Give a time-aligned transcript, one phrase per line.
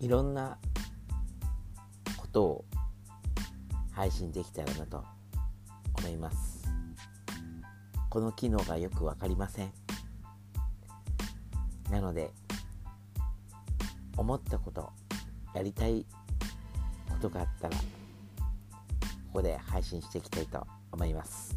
[0.00, 0.58] いろんな
[2.16, 2.64] ことを
[3.92, 5.04] 配信できたらなと
[5.98, 6.62] 思います。
[8.08, 9.72] この機能がよく分かりません。
[11.90, 12.30] なので
[14.16, 14.92] 思ったこと
[15.54, 16.04] やりたい
[17.08, 17.82] ことがあったらこ
[19.34, 21.56] こで配信していきたいと思います。